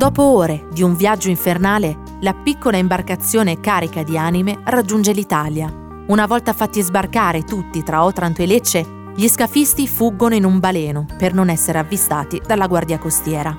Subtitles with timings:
[0.00, 5.70] Dopo ore di un viaggio infernale, la piccola imbarcazione carica di anime raggiunge l'Italia.
[6.06, 11.04] Una volta fatti sbarcare tutti tra Otranto e Lecce, gli scafisti fuggono in un baleno
[11.18, 13.54] per non essere avvistati dalla guardia costiera.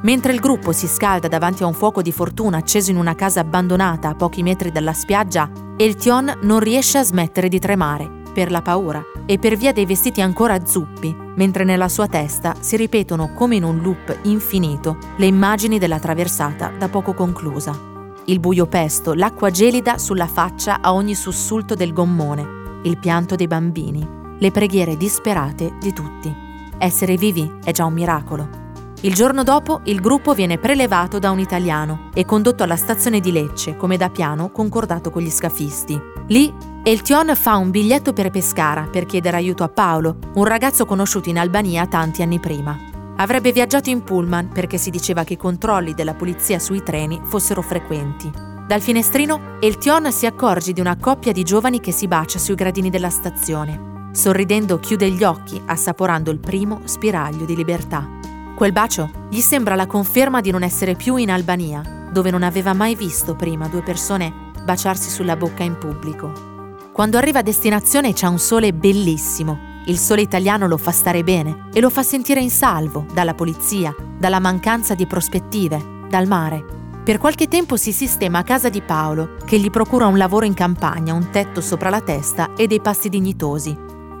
[0.00, 3.40] Mentre il gruppo si scalda davanti a un fuoco di fortuna acceso in una casa
[3.40, 8.62] abbandonata a pochi metri dalla spiaggia, Eltion non riesce a smettere di tremare per la
[8.62, 13.56] paura e per via dei vestiti ancora zuppi, mentre nella sua testa si ripetono come
[13.56, 17.90] in un loop infinito le immagini della traversata da poco conclusa.
[18.26, 23.46] Il buio pesto, l'acqua gelida sulla faccia a ogni sussulto del gommone, il pianto dei
[23.48, 24.06] bambini,
[24.38, 26.32] le preghiere disperate di tutti.
[26.78, 28.60] Essere vivi è già un miracolo.
[29.02, 33.32] Il giorno dopo il gruppo viene prelevato da un italiano e condotto alla stazione di
[33.32, 36.00] Lecce, come da piano concordato con gli scafisti.
[36.28, 36.54] Lì
[36.84, 41.38] Eltion fa un biglietto per Pescara per chiedere aiuto a Paolo, un ragazzo conosciuto in
[41.38, 42.76] Albania tanti anni prima.
[43.18, 47.62] Avrebbe viaggiato in pullman perché si diceva che i controlli della polizia sui treni fossero
[47.62, 48.28] frequenti.
[48.66, 52.90] Dal finestrino Eltion si accorge di una coppia di giovani che si bacia sui gradini
[52.90, 54.08] della stazione.
[54.10, 58.08] Sorridendo chiude gli occhi, assaporando il primo spiraglio di libertà.
[58.56, 62.72] Quel bacio gli sembra la conferma di non essere più in Albania, dove non aveva
[62.72, 66.50] mai visto prima due persone baciarsi sulla bocca in pubblico.
[66.92, 69.80] Quando arriva a destinazione c'è un sole bellissimo.
[69.86, 73.94] Il sole italiano lo fa stare bene e lo fa sentire in salvo dalla polizia,
[74.18, 76.62] dalla mancanza di prospettive, dal mare.
[77.02, 80.52] Per qualche tempo si sistema a casa di Paolo, che gli procura un lavoro in
[80.52, 83.74] campagna, un tetto sopra la testa e dei pasti dignitosi.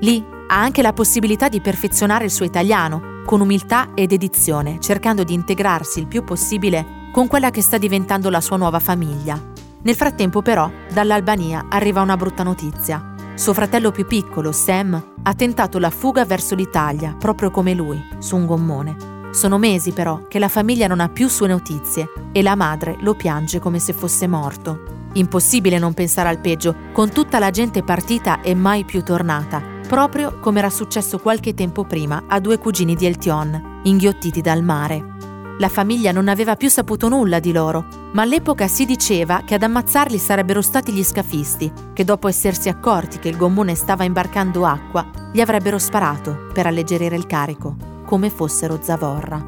[0.00, 5.24] Lì ha anche la possibilità di perfezionare il suo italiano, con umiltà e dedizione, cercando
[5.24, 9.94] di integrarsi il più possibile con quella che sta diventando la sua nuova famiglia, nel
[9.94, 13.14] frattempo però dall'Albania arriva una brutta notizia.
[13.34, 18.36] Suo fratello più piccolo, Sam, ha tentato la fuga verso l'Italia, proprio come lui, su
[18.36, 19.16] un gommone.
[19.30, 23.14] Sono mesi però che la famiglia non ha più sue notizie e la madre lo
[23.14, 24.96] piange come se fosse morto.
[25.12, 30.38] Impossibile non pensare al peggio, con tutta la gente partita e mai più tornata, proprio
[30.40, 35.16] come era successo qualche tempo prima a due cugini di Eltion, inghiottiti dal mare.
[35.60, 39.64] La famiglia non aveva più saputo nulla di loro, ma all'epoca si diceva che ad
[39.64, 45.10] ammazzarli sarebbero stati gli scafisti, che dopo essersi accorti che il gommone stava imbarcando acqua,
[45.32, 47.74] gli avrebbero sparato per alleggerire il carico,
[48.06, 49.44] come fossero zavorra.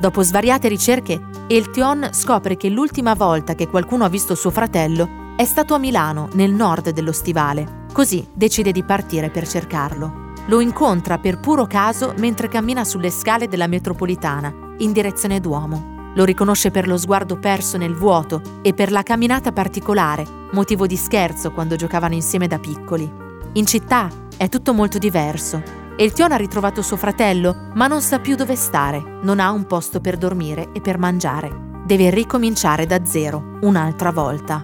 [0.00, 5.44] Dopo svariate ricerche, Eltion scopre che l'ultima volta che qualcuno ha visto suo fratello è
[5.44, 7.86] stato a Milano, nel nord dello stivale.
[7.92, 10.29] Così decide di partire per cercarlo.
[10.46, 15.98] Lo incontra per puro caso mentre cammina sulle scale della metropolitana in direzione Duomo.
[16.14, 20.96] Lo riconosce per lo sguardo perso nel vuoto e per la camminata particolare, motivo di
[20.96, 23.08] scherzo quando giocavano insieme da piccoli.
[23.52, 25.62] In città è tutto molto diverso.
[25.96, 30.00] Eltion ha ritrovato suo fratello, ma non sa più dove stare, non ha un posto
[30.00, 31.68] per dormire e per mangiare.
[31.84, 34.62] Deve ricominciare da zero, un'altra volta.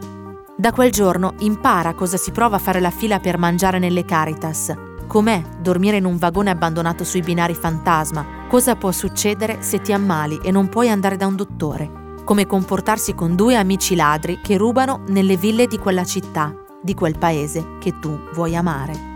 [0.57, 4.73] Da quel giorno impara cosa si prova a fare la fila per mangiare nelle Caritas,
[5.07, 10.39] com'è dormire in un vagone abbandonato sui binari fantasma, Cosa può succedere se ti ammali
[10.41, 12.15] e non puoi andare da un dottore?
[12.23, 17.19] Come comportarsi con due amici ladri che rubano nelle ville di quella città, di quel
[17.19, 19.15] paese che tu vuoi amare.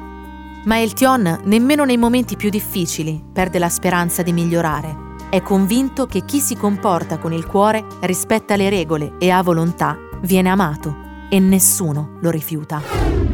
[0.64, 5.08] Ma Eltion, nemmeno nei momenti più difficili, perde la speranza di migliorare.
[5.30, 9.96] È convinto che chi si comporta con il cuore, rispetta le regole e ha volontà,
[10.22, 10.96] viene amato
[11.30, 13.29] e nessuno lo rifiuta.